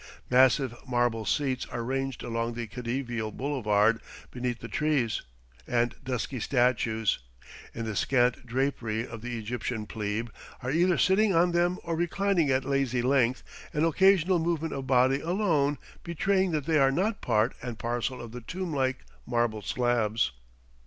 [0.31, 5.21] Massive marble seats are ranged along the Khediveal Boulevard beneath the trees,
[5.67, 7.19] and dusky statues,
[7.75, 10.29] in the scant drapery of the Egyptian plebe,
[10.63, 13.43] are either sitting on them or reclining at lazy length,
[13.73, 18.31] an occasional movement of body alone betraying that they are not part and parcel of
[18.31, 20.31] the tomb like marble slabs.